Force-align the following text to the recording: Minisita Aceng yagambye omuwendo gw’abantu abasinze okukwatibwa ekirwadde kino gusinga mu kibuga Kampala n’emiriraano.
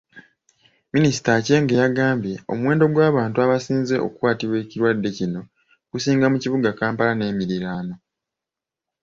Minisita 0.93 1.29
Aceng 1.37 1.67
yagambye 1.81 2.35
omuwendo 2.51 2.85
gw’abantu 2.93 3.37
abasinze 3.45 3.95
okukwatibwa 4.05 4.57
ekirwadde 4.63 5.09
kino 5.17 5.41
gusinga 5.91 6.25
mu 6.31 6.37
kibuga 6.43 6.69
Kampala 6.79 7.13
n’emiriraano. 7.15 7.95